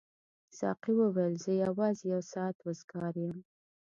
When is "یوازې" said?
1.63-2.03